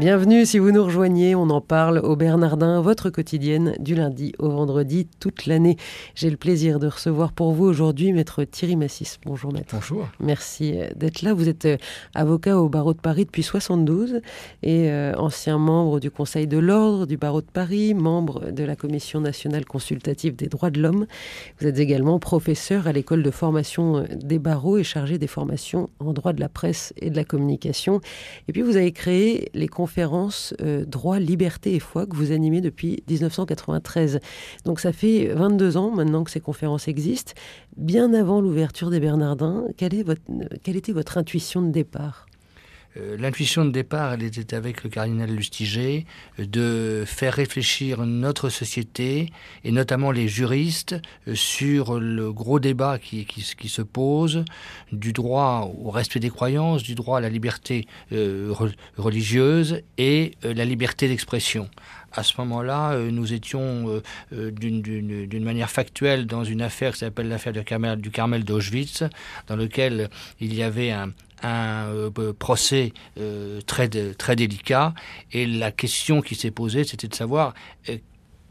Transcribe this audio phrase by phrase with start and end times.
[0.00, 4.48] Bienvenue si vous nous rejoignez, on en parle au Bernardin, votre quotidienne du lundi au
[4.48, 5.76] vendredi toute l'année.
[6.14, 9.18] J'ai le plaisir de recevoir pour vous aujourd'hui maître Thierry Massis.
[9.26, 9.74] Bonjour maître.
[9.74, 10.08] Bonjour.
[10.18, 11.34] Merci euh, d'être là.
[11.34, 11.76] Vous êtes euh,
[12.14, 14.22] avocat au barreau de Paris depuis 72
[14.62, 18.76] et euh, ancien membre du Conseil de l'ordre du barreau de Paris, membre de la
[18.76, 21.04] Commission nationale consultative des droits de l'homme.
[21.60, 26.14] Vous êtes également professeur à l'école de formation des barreaux et chargé des formations en
[26.14, 28.00] droit de la presse et de la communication.
[28.48, 32.30] Et puis vous avez créé les conférences conférence euh, Droit, Liberté et Foi que vous
[32.30, 34.20] animez depuis 1993.
[34.64, 37.32] Donc ça fait 22 ans maintenant que ces conférences existent.
[37.76, 40.04] Bien avant l'ouverture des Bernardins, quelle,
[40.62, 42.26] quelle était votre intuition de départ?
[42.26, 42.29] euh,
[42.96, 46.06] L'intuition de départ, elle était avec le cardinal Lustiger,
[46.38, 49.30] de faire réfléchir notre société,
[49.62, 50.96] et notamment les juristes,
[51.28, 53.26] euh, sur le gros débat qui,
[53.68, 54.44] se pose
[54.92, 58.52] du droit au respect des croyances, du droit à la liberté euh,
[58.96, 61.68] religieuse et euh, la liberté d'expression.
[62.12, 67.28] À ce moment-là, euh, nous étions euh, d'une manière factuelle dans une affaire qui s'appelle
[67.28, 69.04] l'affaire du Carmel, du Carmel d'Auschwitz,
[69.46, 70.10] dans lequel
[70.40, 74.94] il y avait un, un euh, procès euh, très, très délicat.
[75.32, 77.54] Et la question qui s'est posée, c'était de savoir
[77.88, 77.98] euh,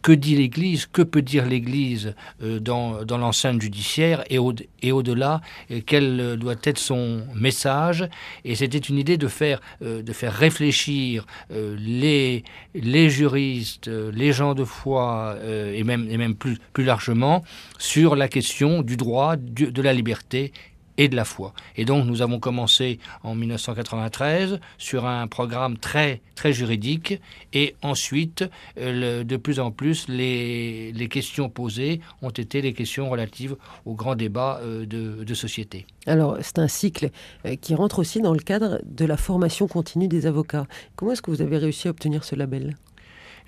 [0.01, 5.41] que dit l'Église, que peut dire l'Église dans, dans l'enceinte judiciaire et, au, et au-delà,
[5.85, 8.07] quel doit être son message.
[8.45, 14.63] Et c'était une idée de faire, de faire réfléchir les, les juristes, les gens de
[14.63, 17.43] foi et même, et même plus, plus largement
[17.77, 20.53] sur la question du droit, de la liberté
[20.99, 21.53] et de la foi.
[21.77, 27.19] Et donc nous avons commencé en 1993 sur un programme très très juridique
[27.53, 28.43] et ensuite
[28.77, 33.93] euh, de plus en plus les, les questions posées ont été les questions relatives au
[33.95, 35.87] grand débat euh, de, de société.
[36.05, 37.11] Alors c'est un cycle
[37.45, 40.67] euh, qui rentre aussi dans le cadre de la formation continue des avocats.
[40.97, 42.75] Comment est-ce que vous avez réussi à obtenir ce label?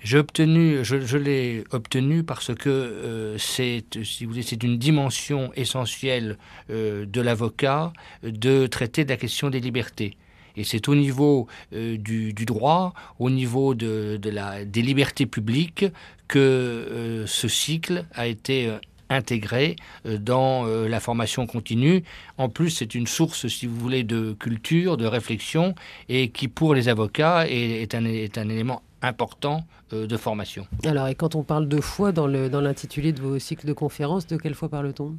[0.02, 5.52] J'ai obtenu, je, l'ai obtenu parce que euh, c'est, si vous voulez, c'est une dimension
[5.54, 6.38] essentielle
[6.70, 7.92] euh, de l'avocat
[8.24, 10.16] de traiter de la question des libertés.
[10.56, 15.86] Et c'est au niveau euh, du, droit, au niveau de, la, des libertés publiques,
[16.26, 18.70] que ce cycle a été
[19.10, 19.76] intégré
[20.06, 22.02] dans la formation continue.
[22.38, 25.74] En plus, c'est une source, si vous voulez, de culture, de réflexion,
[26.08, 30.66] et qui, pour les avocats, est, est, un, est un élément important euh, de formation.
[30.84, 34.26] Alors, et quand on parle de foi dans l'intitulé dans de vos cycles de conférences,
[34.26, 35.16] de quelle foi parle-t-on?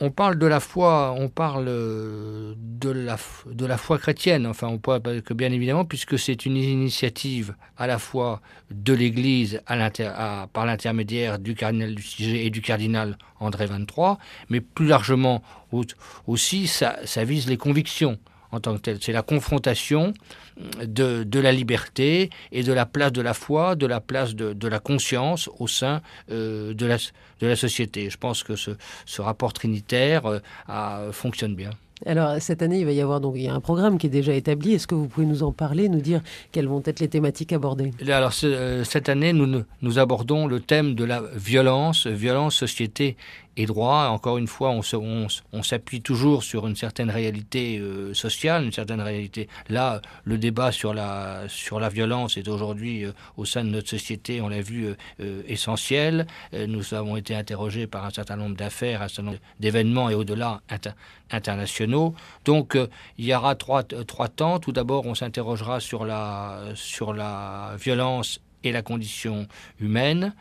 [0.00, 4.78] On parle de la foi, on parle de la, de la foi chrétienne, enfin on
[4.78, 8.40] peut que bien évidemment, puisque c'est une initiative à la fois
[8.72, 9.60] de l'Église
[10.52, 15.40] par l'intermédiaire du cardinal du et du cardinal André 23, mais plus largement
[16.26, 18.18] aussi ça, ça vise les convictions
[18.50, 18.98] en tant que telle.
[19.00, 20.14] C'est la confrontation
[20.84, 24.52] de, de, la liberté et de la place de la foi, de la place de,
[24.52, 26.96] de la conscience au sein euh, de, la,
[27.40, 28.10] de la société.
[28.10, 28.72] Je pense que ce,
[29.06, 31.70] ce rapport trinitaire euh, a, fonctionne bien.
[32.04, 34.10] Alors cette année, il va y avoir donc il y a un programme qui est
[34.10, 34.74] déjà établi.
[34.74, 36.20] Est-ce que vous pouvez nous en parler, nous dire
[36.50, 37.92] quelles vont être les thématiques abordées?
[38.08, 43.16] Alors euh, cette année, nous, nous abordons le thème de la violence, violence, société
[43.56, 44.08] et droit.
[44.10, 48.64] Encore une fois, on, se, on, on s'appuie toujours sur une certaine réalité euh, sociale,
[48.64, 49.48] une certaine réalité.
[49.68, 53.88] Là, le débat sur la, sur la violence est aujourd'hui euh, au sein de notre
[53.88, 54.88] société, on l'a vu,
[55.20, 56.26] euh, essentiel.
[56.52, 60.14] Euh, nous avons été interrogés par un certain nombre d'affaires, un certain nombre d'événements et
[60.14, 60.90] au-delà inter,
[61.30, 62.14] internationaux.
[62.44, 62.76] Donc,
[63.18, 64.58] il y aura trois, trois temps.
[64.58, 69.46] Tout d'abord, on s'interrogera sur la, sur la violence et la condition
[69.80, 70.34] humaine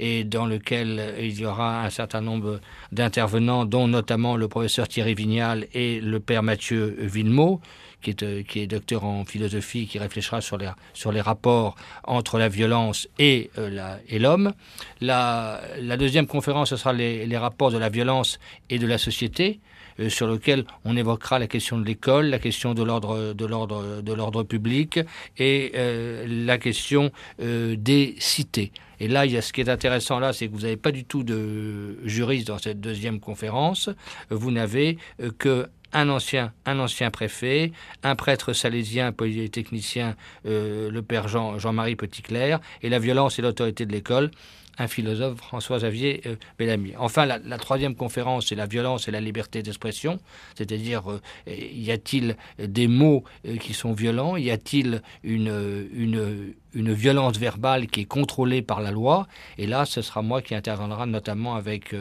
[0.00, 2.60] et dans lequel il y aura un certain nombre
[2.92, 7.60] d'intervenants, dont notamment le professeur Thierry Vignal et le père Mathieu Villemot,
[8.02, 12.38] qui est, qui est docteur en philosophie, qui réfléchira sur les, sur les rapports entre
[12.38, 14.52] la violence et euh, l'homme.
[15.00, 18.38] La, la deuxième conférence, ce sera les, les rapports de la violence
[18.70, 19.67] et de la société, euh,
[20.08, 24.12] sur lequel on évoquera la question de l'école, la question de l'ordre de l'ordre de
[24.12, 25.00] l'ordre public
[25.36, 27.10] et euh, la question
[27.40, 28.72] euh, des cités.
[29.00, 30.90] Et là, il y a ce qui est intéressant là, c'est que vous n'avez pas
[30.90, 33.90] du tout de juriste dans cette deuxième conférence.
[34.30, 37.72] Vous n'avez euh, que un ancien, un ancien préfet,
[38.02, 40.16] un prêtre salésien, polytechnicien,
[40.46, 44.30] euh, le père Jean, Jean-Marie Petitclerc, et la violence et l'autorité de l'école,
[44.78, 46.94] un philosophe, François-Xavier euh, Bellamy.
[46.98, 50.18] Enfin, la, troisième conférence, c'est la violence et la liberté d'expression,
[50.54, 57.36] c'est-à-dire, euh, y a-t-il des mots euh, qui sont violents, y a-t-il une, une violence
[57.38, 59.26] verbale qui est contrôlée par la loi.
[59.58, 61.94] Et là, ce sera moi qui interviendra notamment avec,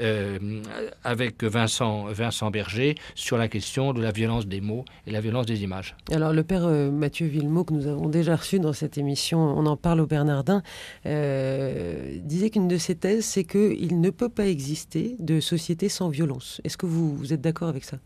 [0.00, 0.62] euh,
[1.04, 5.46] avec Vincent, Vincent Berger sur la question de la violence des mots et la violence
[5.46, 5.96] des images.
[6.10, 9.66] Alors le père euh, Mathieu Villemot, que nous avons déjà reçu dans cette émission, on
[9.66, 10.62] en parle au Bernardin,
[11.06, 16.08] euh, disait qu'une de ses thèses, c'est qu'il ne peut pas exister de société sans
[16.08, 16.60] violence.
[16.64, 17.98] Est-ce que vous êtes d'accord avec ça?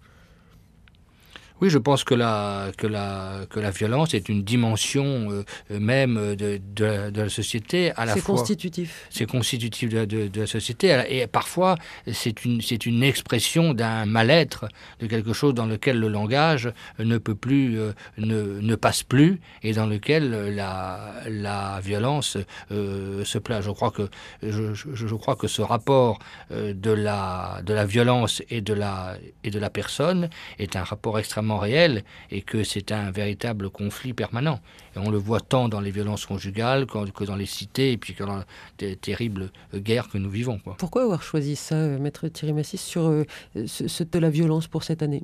[1.61, 6.37] Oui, je pense que la, que la, que la violence est une dimension euh, même
[6.37, 8.15] de, de, de, la société à la fois.
[8.15, 9.07] C'est constitutif.
[9.11, 11.03] C'est constitutif de, de, la société.
[11.09, 11.77] Et parfois,
[12.13, 14.69] c'est une, c'est une expression d'un mal-être,
[15.01, 19.41] de quelque chose dans lequel le langage ne peut plus, euh, ne, ne passe plus,
[19.63, 22.37] et dans lequel la, la violence
[22.71, 23.65] euh, se place.
[23.65, 24.09] Je crois que,
[24.43, 26.19] je, je, je crois que ce rapport
[26.53, 30.85] euh, de, la, de la violence et de la, et de la personne est un
[30.85, 34.61] rapport extrêmement réel et que c'est un véritable conflit permanent.
[34.95, 38.15] Et on le voit tant dans les violences conjugales que dans les cités et puis
[38.15, 38.43] que dans
[38.81, 40.59] les terribles guerres que nous vivons.
[40.59, 40.77] Quoi.
[40.79, 43.25] Pourquoi avoir choisi ça, euh, Maître Thierry Massis, sur euh,
[43.67, 45.23] ce, de la violence pour cette année?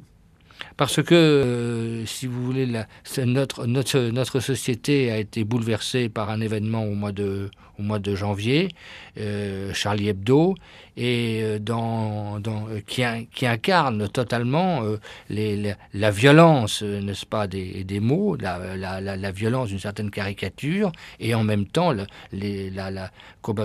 [0.77, 2.87] Parce que, euh, si vous voulez, la,
[3.25, 7.99] notre, notre, notre société a été bouleversée par un événement au mois de, au mois
[7.99, 8.69] de janvier,
[9.19, 10.55] euh, Charlie Hebdo,
[10.97, 14.99] et euh, euh, qui, incarne totalement euh,
[15.93, 21.93] la, violence, n'est-ce pas, des, mots, la, violence d'une certaine caricature, et en même temps
[21.93, 23.11] le la,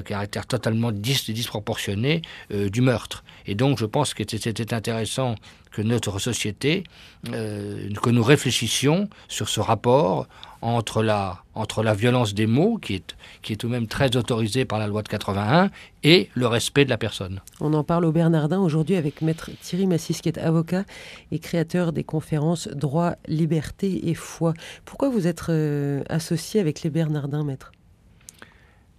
[0.03, 3.23] caractère totalement dis, disproportionné du meurtre.
[3.45, 5.35] Et donc je pense que c'était intéressant
[5.71, 6.83] que notre société,
[7.23, 10.27] que nous réfléchissions sur ce rapport
[10.61, 14.15] entre la, entre la violence des mots, qui est, qui est tout de même très
[14.15, 15.69] autorisée par la loi de 81,
[16.03, 17.41] et le respect de la personne.
[17.59, 20.83] On en parle au Bernardin aujourd'hui avec maître Thierry Massis, qui est avocat
[21.31, 24.53] et créateur des conférences Droit, Liberté et Foi.
[24.85, 27.71] Pourquoi vous êtes euh, associé avec les Bernardins, maître?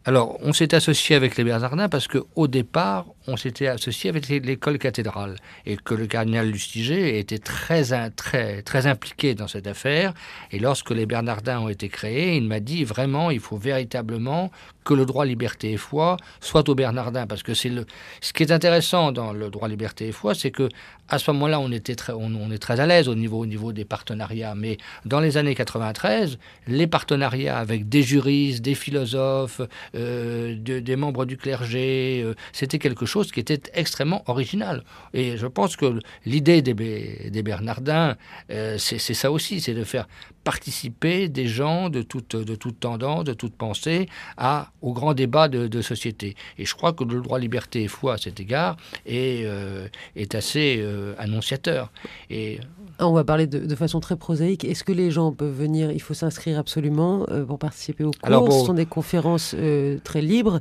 [0.06, 4.78] Alors, on s'est associé avec les Bernardins parce qu'au départ, on s'était associé avec l'école
[4.78, 5.36] cathédrale
[5.66, 10.14] et que le cardinal Lustiger était très, très, très impliqué dans cette affaire.
[10.52, 14.50] Et lorsque les Bernardins ont été créés, il m'a dit vraiment, il faut véritablement
[14.84, 17.86] que le droit liberté et foi soit aux Bernardins parce que c'est le
[18.20, 20.68] ce qui est intéressant dans le droit liberté et foi c'est que
[21.08, 23.72] à ce moment-là on était très on, est très à l'aise au niveau au niveau
[23.72, 29.60] des partenariats mais dans les années 93 les partenariats avec des juristes des philosophes
[29.94, 34.84] euh, de, des membres du clergé euh, c'était quelque chose qui était extrêmement original.
[35.14, 38.16] Et je pense que l'idée des, des Bernardins
[38.50, 40.06] euh, c'est ça aussi c'est de faire
[40.44, 45.48] participer des gens de toute, de toute tendance, de toute pensée à, au grand débat
[45.48, 46.34] de, de société.
[46.58, 48.76] Et je crois que le droit liberté et foi à cet égard
[49.06, 51.90] est, euh, est assez euh, annonciateur.
[52.30, 52.60] Et
[52.98, 54.64] ah, on va parler de, de façon très prosaïque.
[54.64, 55.90] Est-ce que les gens peuvent venir?
[55.90, 58.20] Il faut s'inscrire absolument euh, pour participer aux cours.
[58.22, 60.58] Alors, bon, ce sont des conférences euh, très libres.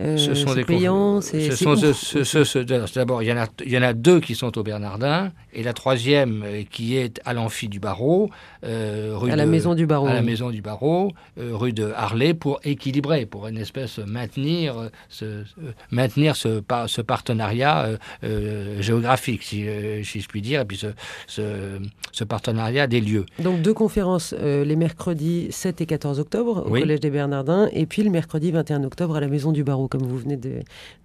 [0.00, 1.20] Euh, ce sont des payants.
[2.94, 5.62] D'abord, il y, en a, il y en a deux qui sont au Bernardin et
[5.62, 8.30] la troisième euh, qui est à l'amphi du barreau,
[8.64, 10.06] euh, rue à la de, maison du barreau.
[10.06, 14.90] À la maison du barreau, euh, rue de Harlay, pour équilibrer, pour une espèce maintenir
[15.08, 15.44] ce,
[15.90, 19.66] maintenir ce, ce partenariat euh, géographique, si,
[20.04, 20.88] si je puis dire, et puis ce,
[21.26, 21.78] ce
[22.12, 23.26] ce partenariat des lieux.
[23.38, 26.80] Donc deux conférences euh, les mercredis 7 et 14 octobre au oui.
[26.80, 30.02] Collège des Bernardins et puis le mercredi 21 octobre à la Maison du Barreau, comme
[30.02, 30.54] vous venez de,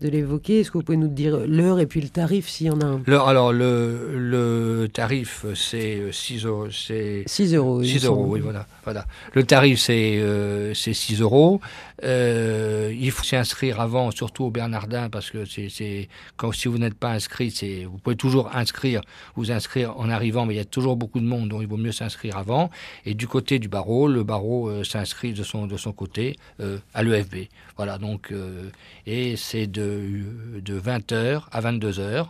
[0.02, 0.62] de l'évoquer.
[0.62, 2.86] Est-ce que vous pouvez nous dire l'heure et puis le tarif s'il y en a
[2.86, 3.02] un?
[3.28, 6.68] Alors le, le tarif c'est 6 euros.
[6.70, 7.84] 6 euros.
[7.84, 9.06] 6 euros, oui, voilà, voilà.
[9.34, 11.62] Le tarif c'est euh, 6 euros.
[12.04, 16.96] Euh, il faut s'inscrire avant, surtout au Bernardin, parce que c'est quand si vous n'êtes
[16.96, 19.02] pas inscrit, c'est vous pouvez toujours inscrire,
[19.36, 21.78] vous inscrire en arrivant, mais il y a toujours beaucoup de monde, donc il vaut
[21.78, 22.70] mieux s'inscrire avant.
[23.06, 26.78] Et du côté du barreau, le barreau euh, s'inscrit de son de son côté euh,
[26.94, 27.48] à l'EFB.
[27.78, 28.32] Voilà donc
[29.08, 30.02] et c'est de
[30.60, 32.26] de 20 h à 22 h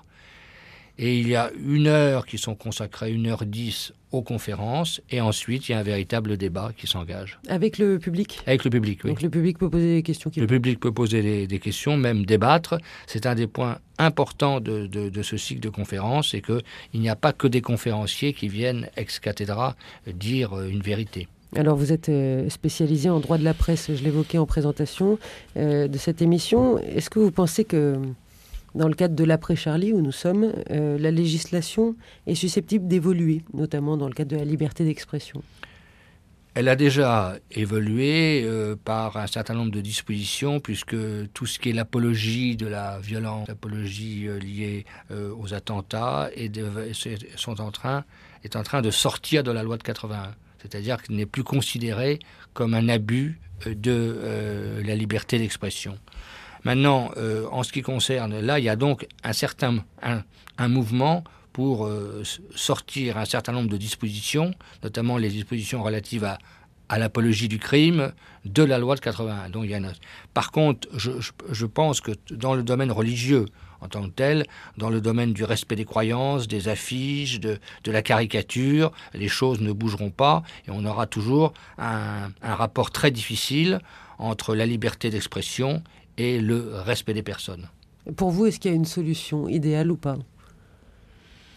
[0.97, 5.21] et il y a une heure qui sont consacrées, une heure dix aux conférences, et
[5.21, 7.39] ensuite il y a un véritable débat qui s'engage.
[7.47, 8.41] Avec le public?
[8.45, 9.09] Avec le public, oui.
[9.09, 10.31] Donc le public peut poser des questions.
[10.35, 12.77] Le public peut poser des, des questions, même débattre.
[13.07, 17.09] C'est un des points importants de, de, de ce cycle de conférences, c'est qu'il n'y
[17.09, 19.75] a pas que des conférenciers qui viennent ex cathedra
[20.07, 21.27] dire une vérité.
[21.55, 25.19] Alors vous êtes euh, spécialisé en droit de la presse, je l'évoquais en présentation
[25.55, 26.79] euh, de cette émission.
[26.79, 27.99] Est-ce que vous pensez que
[28.75, 31.95] dans le cadre de l'après-Charlie où nous sommes, euh, la législation
[32.27, 35.43] est susceptible d'évoluer, notamment dans le cadre de la liberté d'expression
[36.55, 40.95] Elle a déjà évolué euh, par un certain nombre de dispositions, puisque
[41.33, 46.65] tout ce qui est l'apologie de la violence, l'apologie euh, liée aux attentats, de,
[47.35, 48.05] sont en train,
[48.43, 50.33] est en train de sortir de la loi de 81.
[50.61, 52.19] C'est-à-dire qu'il n'est plus considéré
[52.53, 55.97] comme un abus de la liberté d'expression.
[56.63, 57.11] Maintenant,
[57.51, 61.89] en ce qui concerne, là, il y a donc un certain un mouvement pour
[62.55, 64.53] sortir un certain nombre de dispositions,
[64.83, 66.37] notamment les dispositions relatives à,
[66.89, 68.11] à l'apologie du crime
[68.45, 69.49] de la loi de 81.
[69.49, 69.79] Donc, il y a
[70.33, 71.11] Par contre, je,
[71.49, 73.45] je, pense que dans le domaine religieux
[73.81, 74.45] en tant que tel,
[74.77, 79.59] dans le domaine du respect des croyances, des affiches, de, de la caricature, les choses
[79.59, 83.81] ne bougeront pas et on aura toujours un, un rapport très difficile
[84.23, 85.83] entre la liberté d'expression
[86.17, 87.67] et le respect des personnes.
[88.15, 90.17] Pour vous, est-ce qu'il y a une solution idéale ou pas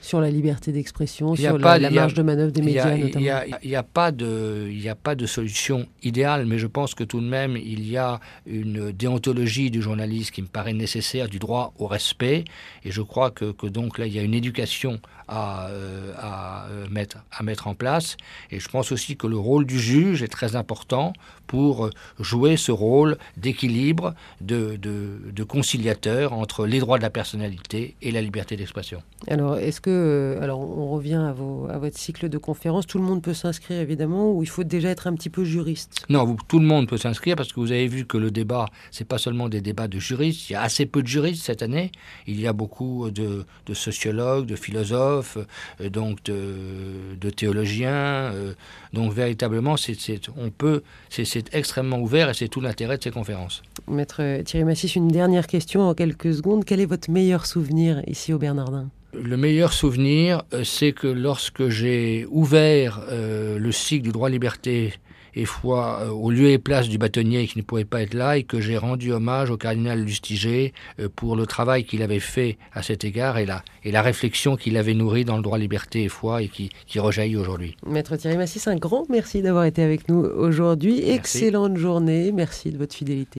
[0.01, 3.27] sur la liberté d'expression, sur la, la marge de manœuvre des médias notamment?
[3.61, 7.03] Il n'y a, pas de, il a pas de solution idéale, mais je pense que
[7.03, 11.41] tout de même, il y a une déontologie du journaliste qui me paraît nécessaire, du
[11.41, 12.45] droit au respect,
[12.85, 16.67] et je crois que, que donc là, il y a une éducation à, euh, à,
[16.69, 18.17] euh, mettre, à mettre en place,
[18.50, 21.12] et je pense aussi que le rôle du juge est très important
[21.47, 27.97] pour jouer ce rôle d'équilibre, de, de, de conciliateur entre les droits de la personnalité
[28.03, 29.03] et la liberté d'expression.
[29.29, 33.23] Alors, est-ce que euh, alors on revient à, votre cycle de conférences, tout le monde
[33.23, 36.05] peut s'inscrire évidemment, ou il faut déjà être un petit peu juriste?
[36.09, 39.07] Non, tout le monde peut s'inscrire parce que vous avez vu que le débat, c'est
[39.07, 41.93] pas seulement des débats de juristes, il y a assez peu de juristes cette année,
[42.26, 45.38] il y a beaucoup de, sociologues, de philosophes,
[45.81, 46.86] euh, donc de,
[47.31, 48.52] théologiens, euh,
[48.93, 49.97] donc véritablement, c'est,
[50.37, 53.62] on peut, c'est, extrêmement ouvert et c'est tout l'intérêt de ces conférences.
[53.88, 56.64] Maître Thierry Massis, une dernière question en quelques secondes.
[56.64, 58.88] Quel est votre meilleur souvenir ici au Bernardin?
[59.12, 64.95] Le meilleur souvenir, euh, c'est que lorsque j'ai ouvert euh, le cycle du droit, liberté
[65.37, 68.37] et foi euh, au lieu et place du bâtonnier qui ne pouvait pas être là
[68.37, 70.73] et que j'ai rendu hommage au cardinal Lustiger
[71.14, 74.76] pour le travail qu'il avait fait à cet égard et la, et la réflexion qu'il
[74.76, 77.76] avait nourrie dans le droit, liberté et foi et qui, qui rejaillit aujourd'hui.
[77.87, 81.09] Maître Thierry Massis, un grand merci d'avoir été avec nous aujourd'hui.
[81.09, 82.33] Excellente journée.
[82.33, 83.26] Merci de votre fidélité.